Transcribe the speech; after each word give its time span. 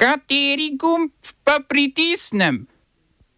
Kateri 0.00 0.78
gumb 0.80 1.12
pa 1.44 1.58
pritisnem? 1.68 2.64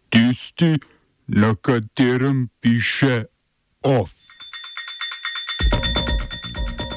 Tisti, 0.09 0.79
na 1.27 1.55
katerem 1.55 2.47
piše 2.61 3.25
OF. 3.83 4.11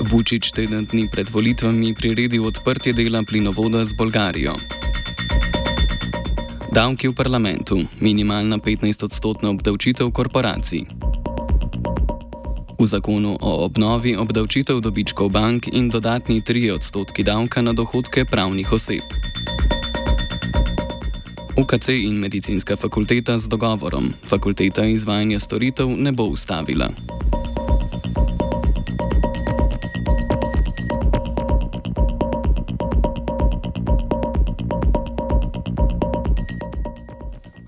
Vučić 0.00 0.52
teden 0.54 0.86
dni 0.86 1.08
pred 1.10 1.30
volitvami 1.30 1.94
priredil 1.98 2.46
odprtje 2.46 2.92
dela 2.92 3.24
plinovoda 3.26 3.82
z 3.84 3.92
Bolgarijo. 3.98 4.54
Davki 6.70 7.08
v 7.08 7.14
parlamentu, 7.14 7.82
minimalna 7.98 8.62
15-odstotna 8.62 9.50
obdavčitev 9.50 10.14
korporacij. 10.14 11.05
V 12.78 12.86
zakonu 12.86 13.40
o 13.40 13.64
obnovi 13.64 14.12
obdavčitev 14.16 14.84
dobičkov 14.84 15.32
bank 15.32 15.72
in 15.72 15.88
dodatni 15.88 16.44
3 16.44 16.76
odstotki 16.76 17.24
davka 17.24 17.64
na 17.64 17.72
dohodke 17.72 18.24
pravnih 18.24 18.72
oseb. 18.72 19.00
UKC 21.56 21.88
in 21.88 22.20
medicinska 22.20 22.76
fakulteta 22.76 23.38
z 23.38 23.48
dogovorom. 23.48 24.12
Fakulteta 24.28 24.84
izvajanja 24.84 25.40
storitev 25.40 25.88
ne 25.88 26.12
bo 26.12 26.28
ustavila. 26.28 27.15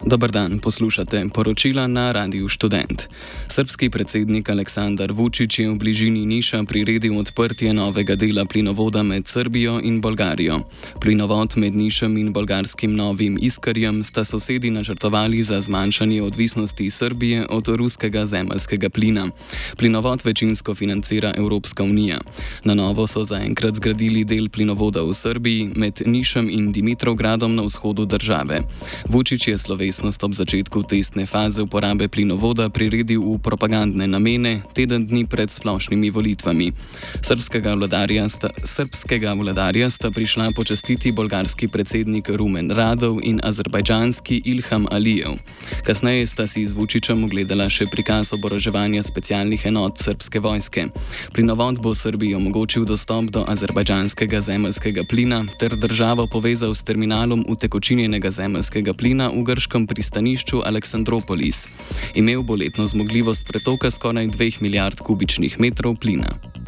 Dobar 0.09 0.31
dan, 0.31 0.59
poslušate 0.59 1.25
poročila 1.35 1.87
na 1.87 2.13
Radiu 2.13 2.49
Student. 2.49 3.09
Srpski 3.49 3.91
predsednik 3.91 4.49
Aleksandar 4.49 5.13
Vučić 5.13 5.59
je 5.59 5.69
v 5.71 5.75
bližini 5.75 6.27
Niša 6.27 6.65
priredil 6.65 7.19
odprtje 7.19 7.73
novega 7.73 8.17
dela 8.17 8.45
plinovoda 8.45 9.03
med 9.03 9.29
Srbijo 9.29 9.81
in 9.85 10.01
Bolgarijo. 10.01 10.61
Plinovod 11.01 11.53
med 11.57 11.77
Nišem 11.77 12.17
in 12.17 12.33
bolgarskim 12.33 12.97
novim 12.97 13.39
Iskarjem 13.41 14.05
sta 14.05 14.25
sosedi 14.25 14.71
načrtovali 14.71 15.43
za 15.43 15.61
zmanjšanje 15.61 16.23
odvisnosti 16.23 16.91
Srbije 16.91 17.47
od 17.51 17.69
ruskega 17.69 18.27
zemljskega 18.27 18.89
plina. 18.89 19.29
Plinovod 19.77 20.21
večinsko 20.25 20.75
financira 20.75 21.35
Evropska 21.37 21.83
unija. 21.83 22.19
Na 22.65 22.75
novo 22.75 23.07
so 23.07 23.25
zaenkrat 23.25 23.75
zgradili 23.75 24.25
del 24.25 24.49
plinovoda 24.49 25.03
v 25.03 25.13
Srbiji 25.13 25.73
med 25.77 26.03
Nišem 26.07 26.51
in 26.51 26.73
Dimitrovgradom 26.73 27.55
na 27.55 27.63
vzhodu 27.63 28.05
države. 28.05 28.61
Vučić 29.09 29.49
je 29.49 29.59
sloves 29.59 29.98
slovesnost 29.99 30.23
ob 30.25 30.33
začetku 30.33 30.87
testne 30.87 31.27
faze 31.27 31.63
uporabe 31.63 32.07
plinovoda 32.07 32.71
priredil 32.71 33.19
v 33.19 33.43
propagandne 33.43 34.07
namene 34.07 34.63
teden 34.71 35.03
dni 35.03 35.27
pred 35.27 35.51
splošnimi 35.51 36.15
volitvami. 36.15 36.71
Srpskega 37.19 37.75
vladarja 37.75 38.31
sta, 38.31 38.47
srpskega 38.63 39.35
vladarja 39.35 39.91
sta 39.91 40.15
prišla 40.15 40.55
počastiti 40.55 41.11
bolgarski 41.11 41.67
predsednik 41.67 42.31
Rumen 42.31 42.71
Radov 42.71 43.19
in 43.27 43.43
azerbajdžanski 43.43 44.47
Ilham 44.47 44.87
Alijev. 44.87 45.43
Kasneje 45.83 46.31
sta 46.31 46.47
si 46.47 46.63
z 46.63 46.79
Vučičem 46.79 47.27
ogledala 47.27 47.67
še 47.67 47.91
prikaz 47.91 48.31
oboroževanja 48.39 49.03
specialnih 49.03 49.67
enot 49.67 49.99
srpske 49.99 50.39
vojske. 50.39 50.95
Plinovod 51.35 51.83
bo 51.83 51.91
Srbiji 51.91 52.39
omogočil 52.39 52.87
dostop 52.87 53.35
do 53.35 53.43
azerbajdžanskega 53.51 54.39
zemljskega 54.39 55.03
plina 55.11 55.43
ter 55.59 55.75
državo 55.75 56.31
povezal 56.31 56.71
s 56.71 56.87
terminalom 56.87 57.43
utekočinjenega 57.51 58.31
zemljskega 58.31 58.95
plina 58.95 59.27
v 59.35 59.43
grškem 59.43 59.88
pristanišču 59.89 60.63
Aleksandropolis. 60.65 61.67
Imel 62.15 62.43
bo 62.43 62.55
letno 62.55 62.87
zmogljivost 62.87 63.47
pretoka 63.49 63.91
skoraj 63.91 64.27
2 64.27 64.63
milijard 64.63 65.01
kubičnih 65.01 65.61
metrov 65.61 65.97
plina. 65.97 66.68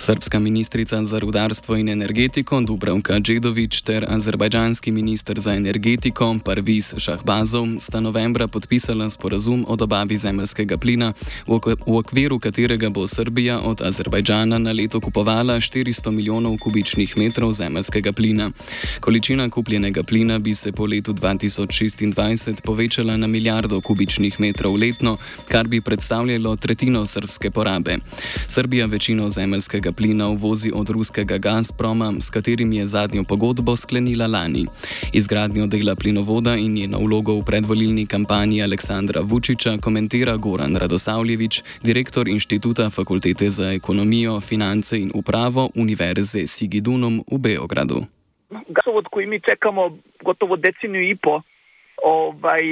Srpska 0.00 0.38
ministrica 0.38 1.04
za 1.04 1.18
rudarstvo 1.18 1.76
in 1.76 1.88
energetiko 1.88 2.60
Dubravka 2.60 3.20
Džedovič 3.20 3.82
ter 3.82 4.04
azerbajdžanski 4.08 4.90
minister 4.90 5.40
za 5.40 5.54
energetiko 5.54 6.36
Parviz 6.44 6.94
Šahbazov 6.96 7.66
sta 7.80 8.00
novembra 8.00 8.46
podpisala 8.48 9.10
sporazum 9.10 9.64
o 9.68 9.76
dobavi 9.76 10.16
zemljskega 10.16 10.78
plina, 10.78 11.12
v 11.86 11.96
okviru 11.96 12.38
katerega 12.38 12.90
bo 12.90 13.06
Srbija 13.06 13.58
od 13.60 13.82
Azerbajdžana 13.82 14.58
na 14.58 14.72
leto 14.72 15.00
kupovala 15.00 15.54
400 15.60 16.10
milijonov 16.10 16.56
kubičnih 16.58 17.18
metrov 17.18 17.52
zemljskega 17.52 18.12
plina. 18.12 18.50
Količina 19.00 19.50
kupljenega 19.50 20.02
plina 20.02 20.38
bi 20.38 20.54
se 20.54 20.72
po 20.72 20.86
letu 20.86 21.12
2026 21.12 22.60
povečala 22.64 23.16
na 23.16 23.26
milijardo 23.26 23.80
kubičnih 23.80 24.40
metrov 24.40 24.74
letno, 24.74 25.16
kar 25.48 25.68
bi 25.68 25.80
predstavljalo 25.80 26.56
tretjino 26.56 27.06
srpske 27.06 27.50
porabe. 27.50 27.96
Srbija 28.46 28.86
večino 28.86 29.28
zemljskega 29.28 29.89
zemljskega 29.90 29.92
plina 29.96 30.28
uvozi 30.28 30.70
od 30.74 30.88
ruskega 30.90 31.38
Gazproma, 31.38 32.12
s 32.20 32.30
katerim 32.30 32.72
je 32.72 32.86
zadnjo 32.86 33.24
pogodbo 33.28 33.76
sklenila 33.76 34.26
lani. 34.26 34.66
Izgradnjo 35.12 35.66
dela 35.66 35.94
plinovoda 35.96 36.54
in 36.56 36.74
njeno 36.74 36.98
vlogo 36.98 37.32
v 37.40 37.44
predvolilni 37.44 38.06
kampanji 38.06 38.62
Aleksandra 38.62 39.20
Vučiča 39.22 39.78
komentira 39.82 40.36
Goran 40.36 40.76
Radosavljevič, 40.76 41.62
direktor 41.82 42.28
Inštituta 42.28 42.90
Fakultete 42.90 43.50
za 43.50 43.72
ekonomijo, 43.72 44.40
finance 44.40 44.98
in 44.98 45.10
upravo 45.14 45.68
Univerze 45.74 46.46
Sigidunum 46.46 47.22
v 47.32 47.38
Beogradu. 47.38 47.98
Gasovod 48.68 49.06
koji 49.10 49.26
mi 49.26 49.40
čekamo 49.40 49.98
gotovo 50.24 50.56
deceniju 50.56 51.02
i 51.08 51.16
po 51.16 51.42
ovaj, 52.02 52.62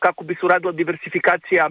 kako 0.00 0.24
bi 0.24 0.34
se 0.34 0.46
uradila 0.46 0.72
diversifikacija, 0.72 1.70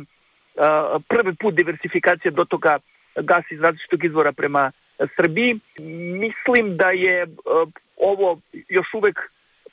prvi 1.07 1.35
put 1.35 1.55
diversifikacija 1.55 2.31
dotoka 2.31 2.79
gasa 3.15 3.49
iz 3.51 3.61
različitog 3.61 4.03
izvora 4.03 4.31
prema 4.31 4.71
Srbiji. 5.15 5.59
Mislim 6.19 6.77
da 6.77 6.89
je 6.89 7.23
e, 7.23 7.27
ovo 7.97 8.39
još 8.69 8.93
uvek 8.93 9.19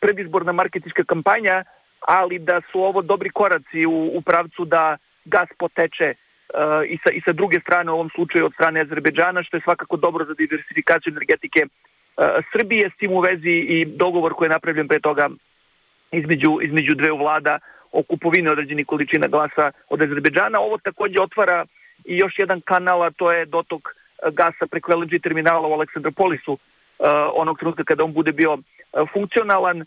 predizborna 0.01 0.53
marketička 0.53 1.05
kampanja, 1.05 1.65
ali 2.01 2.39
da 2.39 2.61
su 2.73 2.81
ovo 2.81 3.03
dobri 3.03 3.31
koraci 3.31 3.87
u, 3.89 4.11
u 4.19 4.21
pravcu 4.23 4.65
da 4.65 4.97
gas 5.25 5.49
poteče 5.59 6.09
uh, 6.15 6.85
i, 6.89 6.99
sa, 7.03 7.11
i 7.12 7.21
sa 7.27 7.33
druge 7.33 7.61
strane, 7.61 7.91
u 7.91 7.95
ovom 7.95 8.11
slučaju 8.15 8.47
od 8.47 8.53
strane 8.55 8.81
Azerbeđana, 8.81 9.43
što 9.43 9.57
je 9.57 9.67
svakako 9.67 9.97
dobro 9.97 10.25
za 10.25 10.35
diversifikaciju 10.35 11.11
energetike 11.11 11.61
uh, 11.65 11.71
Srbije, 12.53 12.91
s 12.91 12.97
tim 12.99 13.12
u 13.12 13.21
vezi 13.21 13.56
i 13.77 13.85
dogovor 13.85 14.35
koji 14.35 14.47
je 14.47 14.56
napravljen 14.56 14.89
pre 14.89 15.01
toga 15.01 15.29
između, 16.12 16.59
između 16.62 16.95
dve 16.95 17.11
vlada 17.12 17.59
o 17.93 18.03
kupovini 18.03 18.49
određenih 18.49 18.87
količina 18.87 19.27
glasa 19.27 19.71
od 19.89 20.03
Azerbeđana. 20.03 20.61
Ovo 20.61 20.79
takođe 20.79 21.23
otvara 21.23 21.65
i 22.05 22.17
još 22.17 22.35
jedan 22.39 22.61
kanal, 22.61 23.03
a 23.03 23.11
to 23.11 23.33
je 23.33 23.47
dotok 23.47 23.83
gasa 24.33 24.67
preko 24.71 24.97
LNG 24.97 25.23
terminala 25.23 25.69
u 25.69 25.73
Aleksandropolisu 25.73 26.53
uh, 26.53 26.59
onog 27.35 27.59
trenutka 27.59 27.85
kada 27.85 28.05
on 28.05 28.12
bude 28.12 28.33
bio 28.33 28.53
uh, 28.53 28.61
funkcionalan, 29.12 29.81
uh, 29.81 29.87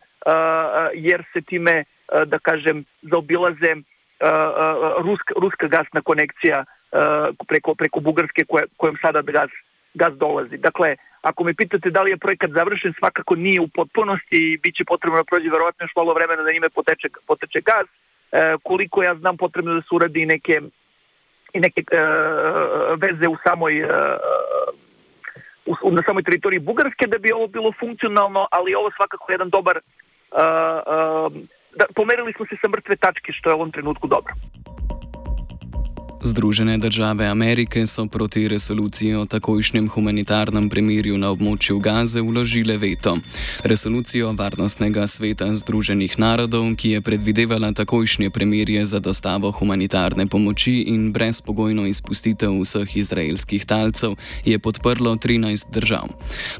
jer 0.94 1.24
se 1.34 1.42
time, 1.42 1.84
da 2.26 2.40
kažem, 2.40 2.86
zaobilaze 3.02 3.76
ruska, 4.98 5.34
ruska 5.42 5.68
gasna 5.68 6.02
konekcija 6.02 6.64
preko, 7.48 7.76
preko 7.76 8.00
Bugarske 8.00 8.44
koje, 8.78 8.94
sada 9.02 9.22
gas, 9.22 9.52
gas 9.94 10.14
dolazi. 10.14 10.58
Dakle, 10.58 10.96
ako 11.22 11.44
me 11.44 11.54
pitate 11.54 11.90
da 11.90 12.02
li 12.02 12.12
je 12.12 12.18
projekat 12.18 12.52
završen, 12.52 12.94
svakako 13.00 13.36
nije 13.36 13.62
u 13.62 13.68
potpunosti 13.68 14.38
i 14.38 14.58
bit 14.58 14.76
će 14.76 14.84
potrebno 14.86 15.18
da 15.18 15.24
prođe 15.24 15.50
verovatno 15.50 15.84
još 15.84 15.96
malo 15.96 16.14
vremena 16.14 16.44
da 16.44 16.54
njime 16.54 16.70
poteče, 16.70 17.08
poteče 17.28 17.60
gas. 17.62 17.88
koliko 18.64 19.04
ja 19.04 19.16
znam, 19.16 19.38
potrebno 19.38 19.74
da 19.74 19.82
se 19.82 19.92
uradi 19.92 20.26
neke 20.26 20.62
i 21.54 21.60
neke 21.60 21.82
uh, 21.82 23.00
veze 23.02 23.28
u 23.30 23.38
samoj 23.48 23.84
uh, 23.84 23.90
u, 25.84 25.92
na 25.92 26.02
samoj 26.06 26.24
teritoriji 26.24 26.60
Bugarske 26.60 27.08
da 27.08 27.18
bi 27.18 27.32
ovo 27.32 27.48
bilo 27.48 27.72
funkcionalno, 27.80 28.48
ali 28.52 28.76
ovo 28.76 28.92
svakako 28.98 29.32
jedan 29.32 29.50
dobar 29.50 29.78
uh, 29.78 30.40
uh, 30.94 31.32
da, 31.80 31.86
pomerili 31.96 32.34
smo 32.34 32.46
se 32.46 32.56
sa 32.62 32.68
mrtve 32.68 32.96
tačke 32.96 33.32
što 33.32 33.50
je 33.50 33.54
u 33.54 33.58
ovom 33.58 33.72
trenutku 33.72 34.08
dobro. 34.08 34.34
Združene 36.24 36.78
države 36.78 37.28
Amerike 37.28 37.86
so 37.86 38.06
proti 38.08 38.48
resoluciji 38.48 39.16
o 39.16 39.26
takojšnjem 39.26 39.90
humanitarnem 39.90 40.70
premirju 40.70 41.18
na 41.18 41.30
območju 41.30 41.80
Gaze 41.80 42.22
vložile 42.22 42.78
veto. 42.78 43.18
Resolucijo 43.64 44.32
Varnostnega 44.32 45.08
sveta 45.08 45.54
Združenih 45.54 46.20
narodov, 46.20 46.76
ki 46.76 46.90
je 46.90 47.02
predvidevala 47.02 47.72
takojšnje 47.72 48.30
premirje 48.30 48.86
za 48.86 49.00
dostavo 49.00 49.52
humanitarne 49.52 50.28
pomoči 50.28 50.74
in 50.88 51.12
brezpogojno 51.14 51.86
izpustitev 51.86 52.52
vseh 52.62 52.98
izraelskih 52.98 53.66
talcev, 53.66 54.16
je 54.46 54.60
podprlo 54.60 55.16
13 55.16 55.72
držav. 55.72 56.10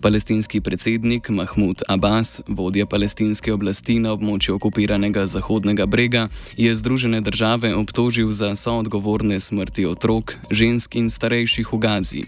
Palestinski 0.02 0.62
predsednik 0.62 1.30
Mahmud 1.30 1.82
Abbas, 1.88 2.42
vodja 2.48 2.86
palestinske 2.86 3.54
oblasti 3.54 4.00
na 4.00 4.14
območju 4.14 4.56
okupiranega 4.56 5.26
Zahodnega 5.26 5.86
brega, 5.86 6.28
je 6.58 6.76
Združene 6.76 7.22
države 7.22 7.76
obtožil 7.76 8.32
za 8.32 8.56
soodgovorne 8.56 9.40
smrti 9.48 9.86
otrok, 9.88 10.36
žensk 10.52 10.96
in 11.00 11.08
starejših 11.10 11.72
v 11.74 11.78
Gazi. 11.80 12.24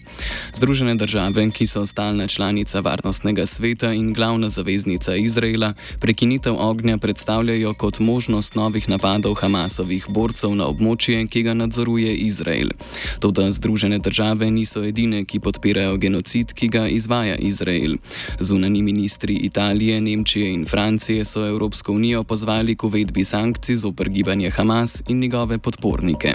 Združene 0.55 0.95
države, 0.95 1.43
ki 1.51 1.65
so 1.67 1.85
stalna 1.85 2.27
članica 2.27 2.79
Varnostnega 2.79 3.45
sveta 3.45 3.91
in 3.93 4.13
glavna 4.13 4.49
zaveznica 4.49 5.15
Izraela, 5.15 5.73
prekinitev 5.99 6.55
ognja 6.55 6.97
predstavljajo 6.97 7.73
kot 7.73 7.99
možnost 7.99 8.55
novih 8.55 8.89
napadov 8.89 9.35
Hamasovih 9.41 10.05
borcev 10.09 10.55
na 10.55 10.67
območje, 10.71 11.27
ki 11.27 11.43
ga 11.43 11.53
nadzoruje 11.53 12.15
Izrael. 12.15 12.71
Toda 13.19 13.51
Združene 13.51 13.99
države 13.99 14.51
niso 14.51 14.83
edine, 14.83 15.25
ki 15.25 15.39
podpirajo 15.39 15.97
genocid, 15.97 16.53
ki 16.53 16.67
ga 16.67 16.87
izvaja 16.87 17.35
Izrael. 17.35 17.97
Zunani 18.39 18.81
ministri 18.81 19.35
Italije, 19.49 20.01
Nemčije 20.01 20.53
in 20.53 20.65
Francije 20.65 21.25
so 21.25 21.47
Evropsko 21.47 21.93
unijo 21.93 22.23
pozvali 22.23 22.75
k 22.75 22.83
uvedbi 22.83 23.23
sankcij 23.23 23.75
zoper 23.75 24.09
gibanje 24.09 24.49
Hamas 24.49 25.01
in 25.07 25.19
njegove 25.19 25.57
podpornike. 25.57 26.33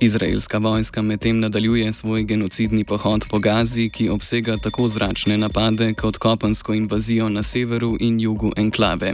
Izraelska 0.00 0.58
vojska 0.58 1.02
medtem 1.02 1.40
nadaljuje 1.40 1.92
svoj 1.92 2.24
genocidni 2.24 2.84
pohod 2.84 3.24
po 3.30 3.38
Gazi, 3.38 3.88
ki 3.88 4.08
obsega 4.08 4.56
tako 4.56 4.88
zračne 4.88 5.38
napade 5.38 5.94
kot 5.94 6.16
kopensko 6.16 6.74
invazijo 6.74 7.28
na 7.28 7.42
severu 7.42 7.96
in 8.00 8.20
jugu 8.20 8.52
enklave. 8.56 9.12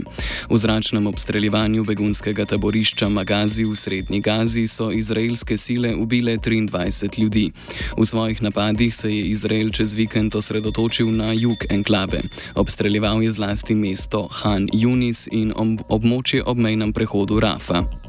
V 0.49 0.57
zračnem 0.57 1.07
obstreljevanju 1.07 1.83
begunskega 1.83 2.45
taborišča 2.45 3.09
Magazi 3.09 3.65
v 3.65 3.75
srednji 3.75 4.19
Gazi 4.21 4.67
so 4.67 4.91
izraelske 4.91 5.57
sile 5.57 5.95
ubile 5.95 6.37
23 6.37 7.19
ljudi. 7.19 7.51
V 7.97 8.05
svojih 8.05 8.43
napadih 8.43 8.95
se 8.95 9.15
je 9.15 9.25
Izrael 9.25 9.69
čez 9.69 9.93
vikend 9.93 10.35
osredotočil 10.35 11.11
na 11.11 11.33
jug 11.33 11.57
enklave. 11.69 12.21
Obstreljeval 12.55 13.23
je 13.23 13.31
zlasti 13.31 13.75
mesto 13.75 14.27
Han 14.31 14.69
Yunis 14.73 15.27
in 15.31 15.53
območje 15.89 16.43
ob 16.45 16.57
mejnem 16.57 16.93
prehodu 16.93 17.39
Rafa. 17.39 18.06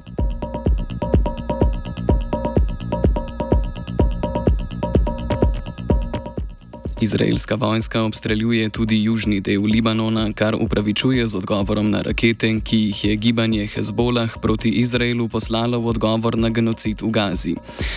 Izraelska 7.00 7.54
vojska 7.54 8.02
obstreljuje 8.02 8.70
tudi 8.70 9.02
južni 9.02 9.40
del 9.40 9.62
Libanona, 9.62 10.32
kar 10.32 10.54
upravičuje 10.54 11.26
z 11.26 11.36
odgovorom 11.36 11.90
na 11.90 12.02
rakete, 12.02 12.60
ki 12.60 12.76
jih 12.76 13.04
je 13.04 13.16
gibanje 13.16 13.66
Hezbolah 13.66 14.38
proti 14.42 14.70
Izraelu 14.70 15.28
poslalo 15.28 15.78
v 15.80 15.86
odgovor 15.86 16.38
na 16.38 16.48
genocid 16.48 17.02
v 17.02 17.10
Gazi. 17.10 17.54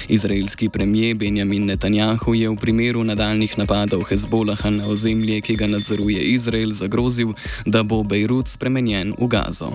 Izraelski 0.07 0.69
premijer 0.69 1.15
Benjamin 1.15 1.65
Netanjahu 1.65 2.33
je 2.33 2.49
v 2.49 2.55
primeru 2.55 3.03
nadaljnih 3.03 3.57
napadov 3.57 4.03
Hezbolaha 4.03 4.69
na 4.69 4.87
ozemlje, 4.87 5.41
ki 5.41 5.55
ga 5.55 5.67
nadzoruje 5.67 6.21
Izrael, 6.21 6.71
zagrozil, 6.71 7.33
da 7.65 7.83
bo 7.83 8.03
Bejrut 8.03 8.47
spremenjen 8.47 9.15
v 9.19 9.27
Gazo. 9.27 9.73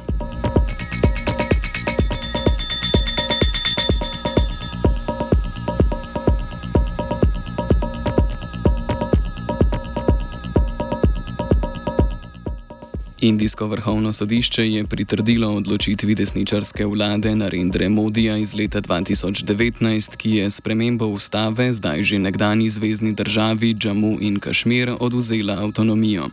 Indijsko 13.26 13.66
vrhovno 13.66 14.12
sodišče 14.12 14.72
je 14.72 14.84
pritrdilo 14.84 15.48
odločitvi 15.56 16.14
desničarske 16.14 16.86
vlade 16.86 17.34
Narendra 17.34 17.88
Modija 17.88 18.36
iz 18.36 18.54
leta 18.54 18.80
2019, 18.80 20.16
ki 20.16 20.30
je 20.30 20.50
spremembo 20.50 21.06
ustave 21.06 21.72
zdaj 21.72 22.02
že 22.02 22.18
nekdani 22.18 22.68
zvezdni 22.68 23.12
državi 23.12 23.74
Džamu 23.74 24.18
in 24.20 24.38
Kašmir 24.38 24.92
oduzela 25.00 25.56
avtonomijo. 25.62 26.28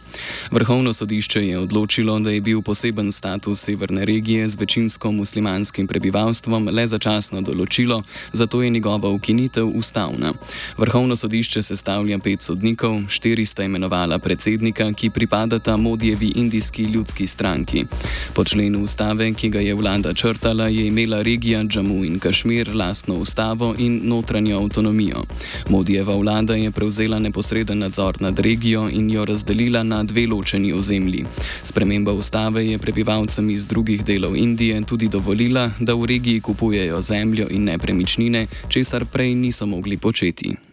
Vrhovno 0.51 0.93
sodišče 0.93 1.47
je 1.47 1.59
odločilo, 1.59 2.19
da 2.19 2.29
je 2.29 2.41
bil 2.41 2.61
poseben 2.61 3.11
status 3.11 3.59
severne 3.59 4.05
regije 4.05 4.47
z 4.47 4.55
večinsko 4.59 5.11
muslimanskim 5.11 5.87
prebivalstvom 5.87 6.69
le 6.71 6.87
začasno 6.87 7.41
določilo, 7.41 8.03
zato 8.31 8.61
je 8.61 8.69
njegova 8.69 9.09
ukinitev 9.09 9.65
ustavna. 9.67 10.33
Vrhovno 10.77 11.15
sodišče 11.15 11.61
sestavlja 11.61 12.19
pet 12.19 12.41
sodnikov, 12.41 13.01
štiri 13.09 13.45
sta 13.45 13.63
imenovala 13.63 14.19
predsednika, 14.19 14.93
ki 14.93 15.09
pripadata 15.09 15.77
Modijevi 15.77 16.33
indijski 16.35 16.82
ljudski 16.83 17.27
stranki. 17.27 17.85
Po 18.33 18.43
členu 18.43 18.83
ustave, 18.83 19.33
ki 19.33 19.49
ga 19.49 19.59
je 19.59 19.73
vlada 19.75 20.13
črtala, 20.13 20.67
je 20.67 20.87
imela 20.87 21.21
regija 21.21 21.63
Džamu 21.63 22.05
in 22.05 22.19
Kašmir 22.19 22.75
lastno 22.75 23.15
ustavo 23.15 23.75
in 23.77 24.01
notranjo 24.03 24.59
avtonomijo. 24.59 25.23
Modijeva 25.69 26.15
vlada 26.15 26.55
je 26.55 26.71
prevzela 26.71 27.19
neposreden 27.19 27.79
nadzor 27.79 28.21
nad 28.21 28.39
regijo 28.39 28.89
in 28.89 29.09
jo 29.09 29.25
razdelila 29.25 29.83
na 29.83 30.03
dve 30.03 30.27
ločeni 30.27 30.73
ozemlji. 30.73 31.25
Sprememba 31.63 32.13
ustave 32.13 32.67
je 32.67 32.77
prebivalcem 32.77 33.49
iz 33.49 33.67
drugih 33.67 34.05
delov 34.05 34.37
Indije 34.37 34.81
tudi 34.83 35.07
dovolila, 35.07 35.71
da 35.79 35.93
v 35.93 36.05
regiji 36.05 36.41
kupujejo 36.41 37.01
zemljo 37.01 37.47
in 37.49 37.63
nepremičnine, 37.63 38.47
česar 38.69 39.05
prej 39.05 39.35
niso 39.35 39.65
mogli 39.65 39.97
početi. 39.97 40.72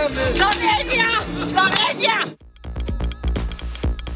Slovenija, 0.00 0.32
Slovenija, 0.32 1.08
Slovenija. 1.50 2.49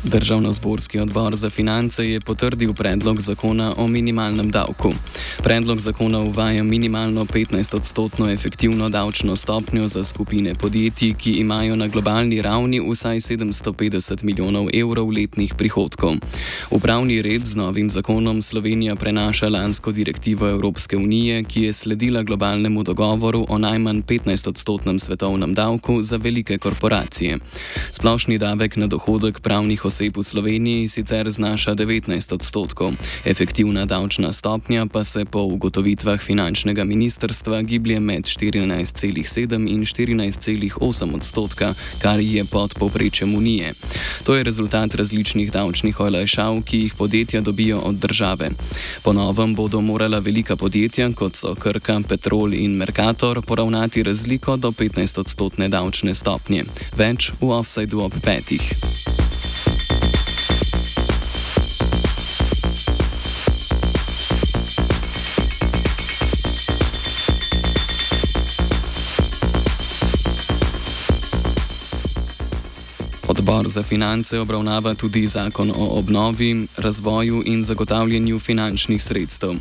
Državno-zborski 0.04 1.00
odbor 1.00 1.36
za 1.36 1.50
finance 1.50 2.10
je 2.10 2.20
potrdil 2.20 2.74
predlog 2.74 3.20
zakona 3.20 3.74
o 3.76 3.86
minimalnem 3.88 4.50
davku. 4.50 4.92
Predlog 5.38 5.80
zakona 5.80 6.18
uvaja 6.20 6.62
minimalno 6.62 7.24
15-odstotno 7.24 8.32
efektivno 8.32 8.88
davčno 8.88 9.36
stopnjo 9.36 9.88
za 9.88 10.04
skupine 10.04 10.54
podjetij, 10.54 11.14
ki 11.14 11.32
imajo 11.32 11.76
na 11.76 11.88
globalni 11.88 12.42
ravni 12.42 12.80
vsaj 12.90 13.16
750 13.16 14.24
milijonov 14.24 14.68
evrov 14.74 15.08
letnih 15.10 15.54
prihodkov. 15.54 16.14
Upravni 16.70 17.22
red 17.22 17.44
z 17.44 17.56
novim 17.56 17.90
zakonom 17.90 18.42
Slovenija 18.42 18.96
prenaša 18.96 19.48
lansko 19.48 19.92
direktivo 19.92 20.48
Evropske 20.48 20.96
unije, 20.96 21.44
ki 21.44 21.62
je 21.62 21.72
sledila 21.72 22.22
globalnemu 22.22 22.82
dogovoru 22.82 23.46
o 23.48 23.58
najmanj 23.58 24.02
15-odstotnem 24.02 24.98
svetovnem 24.98 25.54
davku 25.54 26.02
za 26.02 26.16
velike 26.16 26.58
korporacije. 26.58 27.38
Splošni 27.90 28.38
davek 28.38 28.76
na 28.76 28.86
dohodek 28.86 29.40
pravnih 29.40 29.84
oseb 29.84 29.93
oseb 29.94 30.16
v 30.16 30.22
Sloveniji 30.26 30.88
sicer 30.88 31.30
znaša 31.30 31.74
19 31.78 32.34
odstotkov, 32.34 32.98
efektivna 33.24 33.86
davčna 33.86 34.32
stopnja 34.32 34.86
pa 34.90 35.04
se 35.04 35.24
po 35.24 35.38
ugotovitvah 35.38 36.20
finančnega 36.20 36.84
ministrstva 36.84 37.62
giblje 37.62 38.00
med 38.00 38.26
14,7 38.26 39.70
in 39.70 39.86
14,8 39.86 41.14
odstotka, 41.14 41.74
kar 42.02 42.20
je 42.20 42.44
pod 42.44 42.74
povprečjem 42.74 43.34
unije. 43.34 43.72
To 44.26 44.34
je 44.34 44.42
rezultat 44.42 44.94
različnih 44.94 45.52
davčnih 45.52 46.00
olajšav, 46.00 46.62
ki 46.66 46.78
jih 46.78 46.94
podjetja 46.94 47.40
dobijo 47.40 47.78
od 47.78 47.94
države. 47.94 48.50
Po 49.02 49.12
novem 49.12 49.54
bodo 49.54 49.80
morala 49.80 50.18
velika 50.18 50.56
podjetja, 50.56 51.12
kot 51.14 51.36
so 51.36 51.54
Krka, 51.54 52.00
Petrol 52.08 52.54
in 52.54 52.74
Mercator, 52.76 53.42
poravnati 53.42 54.02
razliko 54.02 54.56
do 54.56 54.70
15 54.70 55.20
odstotne 55.20 55.68
davčne 55.68 56.14
stopnje. 56.14 56.64
Več 56.96 57.30
v 57.40 57.54
offsajdu 57.54 58.00
ob 58.00 58.12
petih. 58.24 59.23
Odbor 73.54 73.70
za 73.70 73.82
finance 73.82 74.38
obravnava 74.40 74.94
tudi 74.94 75.26
zakon 75.26 75.70
o 75.70 75.98
obnovi, 75.98 76.66
razvoju 76.76 77.42
in 77.46 77.64
zagotavljanju 77.64 78.38
finančnih 78.38 79.02
sredstev. 79.02 79.54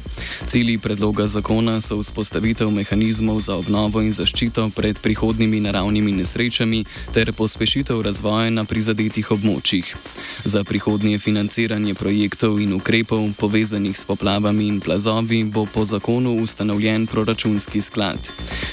Cilji 0.48 0.78
predloga 0.78 1.28
zakona 1.28 1.82
so 1.82 1.98
vzpostavitev 1.98 2.72
mehanizmov 2.72 3.40
za 3.40 3.56
obnovo 3.56 4.02
in 4.02 4.12
zaščito 4.12 4.70
pred 4.76 5.00
prihodnimi 5.00 5.60
naravnimi 5.60 6.12
nesrečami 6.12 6.86
ter 7.14 7.34
pospešitev 7.34 8.02
razvoja 8.02 8.50
na 8.50 8.66
prizadetih 8.66 9.32
območjih. 9.32 9.96
Za 10.44 10.64
prihodnje 10.64 11.20
financiranje 11.20 11.94
projektov 11.94 12.60
in 12.62 12.74
ukrepov 12.74 13.30
povezanih 13.38 13.98
s 13.98 14.06
poplavami 14.06 14.68
in 14.68 14.82
plazovi 14.82 15.44
bo 15.44 15.66
po 15.66 15.86
zakonu 15.86 16.42
ustanovljen 16.44 17.08
proračunski 17.08 17.82
sklad. 17.82 18.18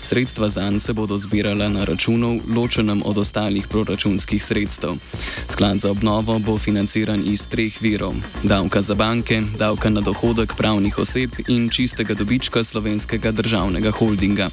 Sredstva 0.02 0.48
zanj 0.48 0.78
se 0.78 0.92
bodo 0.92 1.18
zbirala 1.18 1.68
na 1.68 1.84
računov, 1.84 2.40
ločenem 2.56 3.02
od 3.04 3.18
ostalih 3.18 3.68
proračunskih 3.68 4.44
sredstev. 4.44 4.96
Sklad 5.46 5.80
za 5.80 5.90
obnovo 5.90 6.38
bo 6.38 6.58
financiran 6.58 7.22
iz 7.26 7.46
treh 7.48 7.82
virov: 7.82 8.14
davka 8.42 8.82
za 8.82 8.94
banke, 8.94 9.42
davka 9.58 9.90
na 9.90 10.00
dohodek 10.00 10.54
pravnih 10.54 10.98
oseb 10.98 11.30
in 11.48 11.68
čistega 11.68 12.14
dobička 12.14 12.64
slovenskega 12.64 13.32
državnega 13.32 13.90
holdinga. 13.90 14.50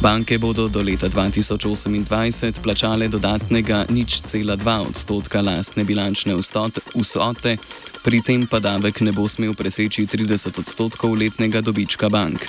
Banke 0.00 0.38
bodo 0.38 0.68
do 0.68 0.82
leta 0.82 1.08
2028 1.08 2.52
plačale 2.62 3.08
dodatnega 3.08 3.86
nič 3.90 4.20
cela 4.20 4.56
dva 4.56 4.80
odstotka 4.80 5.40
lastne 5.40 5.84
bilančne 5.84 6.34
vsote, 6.34 7.56
pri 8.04 8.20
tem 8.20 8.46
pa 8.46 8.60
davek 8.60 9.00
ne 9.00 9.12
bo 9.12 9.24
smel 9.28 9.54
preseči 9.54 10.06
30 10.06 10.58
odstotkov 10.58 11.16
letnega 11.16 11.60
dobička 11.60 12.08
bank. 12.08 12.44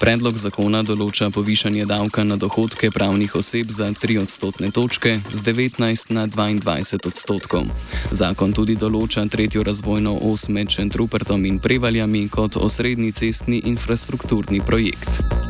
Predlog 0.00 0.36
zakona 0.36 0.82
določa 0.82 1.30
povišanje 1.32 1.86
davka 1.88 2.24
na 2.24 2.36
dohodke 2.36 2.90
pravnih 2.90 3.34
oseb 3.34 3.70
za 3.72 3.88
3 3.88 4.20
odstotne 4.22 4.70
točke 4.70 5.20
z 5.32 5.38
19 5.40 6.12
na 6.12 6.26
22 6.28 6.89
odstotkov. 6.98 7.68
Zakon 8.10 8.52
tudi 8.52 8.74
določa 8.74 9.26
tretjo 9.30 9.62
razvojno 9.62 10.16
os 10.32 10.48
med 10.48 10.70
Šentrupertom 10.70 11.46
in 11.46 11.58
Prevaljami 11.58 12.28
kot 12.28 12.56
osrednji 12.56 13.12
cestni 13.12 13.62
infrastrukturni 13.70 14.60
projekt. 14.66 15.49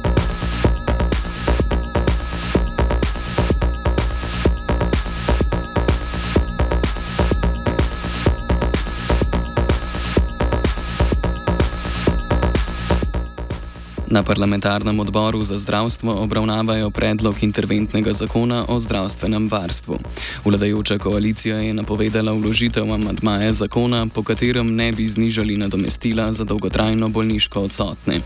Na 14.10 14.22
parlamentarnem 14.22 15.00
odboru 15.00 15.44
za 15.44 15.58
zdravstvo 15.58 16.22
obravnavajo 16.22 16.90
predlog 16.90 17.42
interventnega 17.42 18.12
zakona 18.12 18.64
o 18.68 18.78
zdravstvenem 18.78 19.48
varstvu. 19.48 19.98
Vladajoča 20.44 20.98
koalicija 20.98 21.56
je 21.56 21.74
napovedala 21.74 22.32
vložitev 22.32 22.92
amadmaja 22.92 23.52
zakona, 23.52 24.06
po 24.14 24.22
katerem 24.22 24.74
ne 24.74 24.92
bi 24.92 25.06
znižali 25.06 25.56
nadomestila 25.56 26.32
za 26.32 26.44
dolgotrajno 26.44 27.08
bolniško 27.08 27.60
odsotne. 27.60 28.20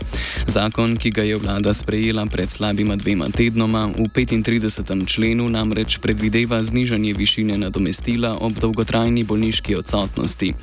Zakon, 0.47 0.97
ki 0.97 1.11
ga 1.11 1.23
je 1.23 1.37
vlada 1.37 1.73
sprejela 1.73 2.25
pred 2.25 2.49
slabima 2.49 2.95
dvema 2.95 3.29
tednoma, 3.29 3.85
v 3.85 4.09
35. 4.09 5.05
členu 5.07 5.49
namreč 5.49 5.97
predvideva 5.97 6.63
znižanje 6.63 7.13
višine 7.13 7.57
nadomestila 7.57 8.37
ob 8.41 8.53
dolgotrajni 8.53 9.23
bolniški 9.23 9.75
odsotnosti. 9.75 10.53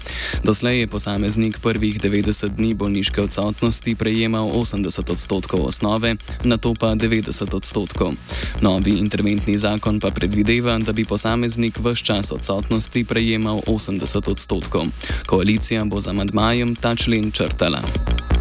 Doslej 0.45 0.81
je 0.81 0.87
posameznik 0.87 1.59
prvih 1.59 2.01
90 2.01 2.49
dni 2.49 2.75
bolniške 2.75 3.23
odsotnosti 3.23 3.95
prejemal 3.95 4.51
80 4.51 5.12
odstotkov 5.13 5.67
osnove, 5.69 6.17
na 6.45 6.57
to 6.57 6.75
pa 6.75 6.95
90 6.95 7.55
odstotkov. 7.55 8.17
Novi 8.61 8.99
interventni 8.99 9.59
zakon 9.59 10.01
pa 10.01 10.11
predvideva, 10.11 10.79
da 10.79 10.93
bi 10.93 11.05
posameznik 11.05 11.79
v 11.79 11.95
čas 11.95 12.33
odsotnosti 12.33 13.05
prejemal 13.05 13.61
80 13.67 14.31
odstotkov. 14.31 14.89
Koalicija 15.27 15.85
bo 15.85 16.01
za 16.01 16.13
madmajem 16.13 16.77
ta 16.77 16.97
člen 16.97 17.33
črtala. 17.33 18.32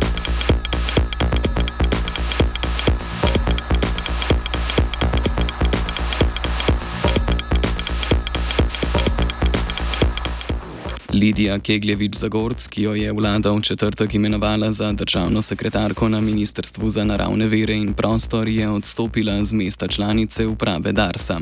Lidija 11.21 11.59
Kegljevič-Zagorc, 11.59 12.67
ki 12.67 12.81
jo 12.81 12.93
je 12.97 13.11
vlada 13.13 13.51
v 13.51 13.61
četrtek 13.61 14.13
imenovala 14.15 14.71
za 14.71 14.91
državno 14.91 15.41
sekretarko 15.41 16.09
na 16.09 16.21
Ministrstvu 16.21 16.89
za 16.89 17.03
naravne 17.03 17.47
vere 17.47 17.75
in 17.77 17.93
prostor, 17.93 18.47
je 18.47 18.69
odstopila 18.69 19.43
z 19.43 19.53
mesta 19.53 19.87
članice 19.87 20.47
uprave 20.47 20.91
Darsa. 20.91 21.39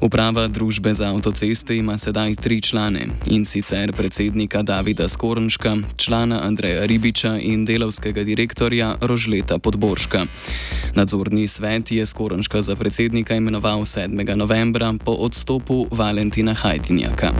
Uprava 0.00 0.48
družbe 0.48 0.94
za 0.94 1.14
avtoceste 1.14 1.76
ima 1.76 1.98
sedaj 1.98 2.34
tri 2.34 2.62
člane 2.62 3.06
in 3.30 3.46
sicer 3.46 3.92
predsednika 3.92 4.62
Davida 4.62 5.08
Skornška, 5.08 5.76
člana 5.96 6.40
Andreja 6.42 6.86
Ribiča 6.86 7.38
in 7.38 7.64
delovskega 7.64 8.24
direktorja 8.24 8.96
Rožleta 9.00 9.58
Podborška. 9.58 10.26
Nadzorni 10.94 11.46
svet 11.46 11.92
je 11.92 12.06
Skornška 12.06 12.62
za 12.62 12.76
predsednika 12.76 13.36
imenoval 13.36 13.80
7. 13.80 14.34
novembra 14.36 14.94
po 15.04 15.12
odstopu 15.12 15.86
Valentina 15.90 16.54
Hajdinjaka. 16.54 17.30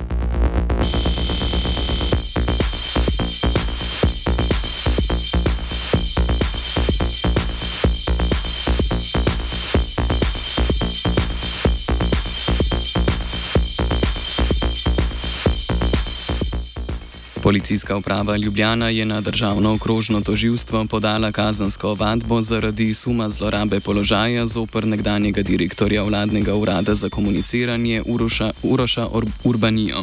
Policijska 17.51 17.97
uprava 17.97 18.37
Ljubljana 18.37 18.89
je 18.89 19.05
na 19.05 19.21
državno 19.21 19.73
okrožno 19.75 20.21
toživstvo 20.21 20.85
podala 20.85 21.33
kazansko 21.33 21.89
ovadbo 21.89 22.41
zaradi 22.41 22.95
suma 22.95 23.29
zlorabe 23.29 23.81
položaja 23.81 24.47
zoper 24.47 24.87
nekdanjega 24.87 25.43
direktorja 25.43 26.03
vladnega 26.03 26.55
urada 26.55 26.95
za 26.95 27.09
komuniciranje 27.09 28.03
Uroša, 28.07 28.51
Uroša 28.63 29.09
Urbanijo. 29.45 30.03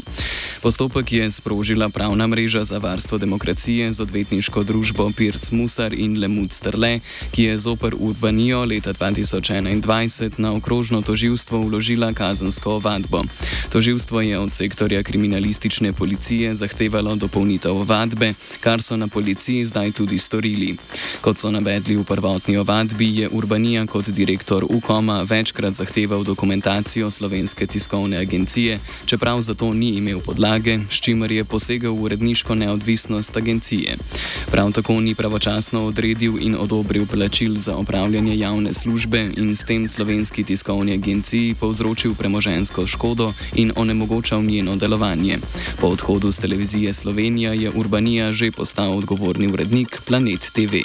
Postopek 0.61 1.11
je 1.11 1.31
sprožila 1.31 1.89
pravna 1.89 2.27
mreža 2.27 2.63
za 2.63 2.77
varstvo 2.77 3.17
demokracije 3.17 3.91
z 3.91 4.01
odvetniško 4.01 4.63
družbo 4.63 5.11
Pirc 5.17 5.51
Musar 5.51 5.93
in 5.93 6.17
Lemut 6.19 6.51
Strle, 6.51 6.99
ki 7.31 7.43
je 7.43 7.57
zoper 7.57 7.95
Urbanijo 7.99 8.65
leta 8.65 8.93
2021 8.93 10.31
na 10.37 10.53
okrožno 10.53 11.01
toživstvo 11.01 11.61
vložila 11.61 12.13
kazansko 12.13 12.71
ovadbo. 12.71 13.23
Toživstvo 13.69 14.21
je 14.21 14.39
od 14.39 14.53
sektorja 14.53 15.03
kriminalistične 15.03 15.93
policije 15.93 16.55
zahtevalo 16.55 17.15
dopolnitev 17.15 17.77
ovadbe, 17.77 18.33
kar 18.59 18.81
so 18.81 18.97
na 18.97 19.07
policiji 19.07 19.65
zdaj 19.65 19.91
tudi 19.91 20.17
storili. 20.17 20.75
Kot 21.21 21.37
so 21.37 21.51
navedli 21.51 21.95
v 21.95 22.03
prvotni 22.03 22.57
ovadbi, 22.57 23.15
je 23.17 23.29
Urbanija 23.29 23.85
kot 23.85 24.09
direktor 24.09 24.65
UKOM-a 24.69 25.21
večkrat 25.23 25.73
zahteval 25.73 26.23
dokumentacijo 26.23 27.11
slovenske 27.11 27.67
tiskovne 27.67 28.17
agencije, 28.17 28.79
čeprav 29.05 29.41
za 29.41 29.53
to 29.53 29.73
ni 29.73 29.89
imel 29.89 30.19
podlage, 30.19 30.47
s 30.89 30.99
čimer 31.01 31.31
je 31.31 31.43
posegel 31.45 31.93
v 31.93 32.01
uredniško 32.01 32.55
neodvisnost 32.55 33.37
agencije. 33.37 33.97
Prav 34.51 34.71
tako 34.71 34.99
ni 34.99 35.15
pravočasno 35.15 35.85
odredil 35.85 36.37
in 36.41 36.55
odobril 36.55 37.05
plačil 37.05 37.57
za 37.57 37.75
opravljanje 37.75 38.37
javne 38.37 38.73
službe 38.73 39.29
in 39.37 39.55
s 39.55 39.63
tem 39.63 39.87
slovenski 39.87 40.43
tiskovni 40.43 40.93
agenciji 40.93 41.55
povzročil 41.59 42.15
premožensko 42.15 42.87
škodo 42.87 43.33
in 43.55 43.71
onemogočal 43.75 44.43
njeno 44.43 44.75
delovanje. 44.75 45.37
Po 45.81 45.87
odhodu 45.87 46.31
z 46.31 46.37
televizije 46.37 46.93
Slovenija 46.93 47.53
je 47.53 47.71
Urbanija 47.71 48.31
že 48.31 48.51
postal 48.51 48.97
odgovorni 48.97 49.47
urednik 49.47 50.01
Planet 50.05 50.51
TV. 50.53 50.75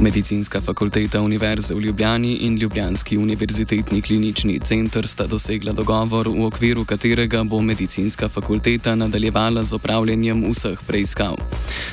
Medicinska 0.00 0.60
fakulteta 0.60 1.20
Univerze 1.20 1.74
v 1.74 1.80
Ljubljani 1.80 2.32
in 2.32 2.56
Ljubljanski 2.56 3.18
univerzitetni 3.18 4.00
klinični 4.02 4.60
center 4.64 5.08
sta 5.08 5.26
dosegla 5.26 5.72
dogovor, 5.72 6.28
v 6.28 6.44
okviru 6.44 6.84
katerega 6.84 7.44
bo 7.44 7.60
medicinska 7.60 8.28
fakulteta 8.28 8.94
nadaljevala 8.94 9.62
z 9.62 9.74
opravljanjem 9.74 10.50
vseh 10.50 10.78
preiskav. 10.86 11.36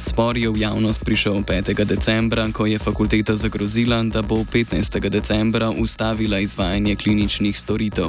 Spor 0.01 0.37
je 0.37 0.49
v 0.49 0.57
javnost 0.57 1.05
prišel 1.05 1.33
5. 1.33 1.85
decembra, 1.85 2.47
ko 2.51 2.65
je 2.65 2.79
fakulteta 2.79 3.35
zagrozila, 3.35 4.03
da 4.03 4.21
bo 4.21 4.35
15. 4.35 5.09
decembra 5.09 5.69
ustavila 5.69 6.39
izvajanje 6.39 6.95
kliničnih 6.95 7.59
storitev. 7.59 8.07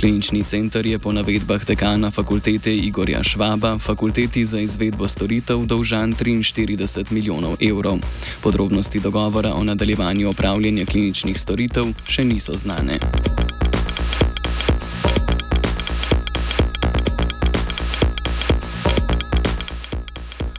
Klinični 0.00 0.44
center 0.44 0.86
je 0.86 0.98
po 0.98 1.12
navedbah 1.12 1.64
dekana 1.64 2.10
fakultete 2.10 2.76
Igorja 2.76 3.24
Švaba 3.24 3.78
fakulteti 3.78 4.44
za 4.44 4.60
izvedbo 4.60 5.08
storitev 5.08 5.64
dolžan 5.64 6.14
43 6.14 7.12
milijonov 7.12 7.56
evrov. 7.60 7.98
Podrobnosti 8.40 9.00
dogovora 9.00 9.25
dogovora 9.26 9.54
o 9.54 9.64
nadaljevanju 9.64 10.28
opravljanja 10.28 10.84
kliničnih 10.86 11.40
storitev 11.40 11.86
še 12.06 12.24
niso 12.24 12.54
znane. 12.54 12.98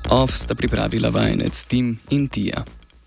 Off 0.09 0.35
sta 0.35 0.55
pripravila 0.55 1.09
vajenec 1.09 1.63
Tim 1.63 1.97
in 2.09 2.27
Tija. 2.27 2.76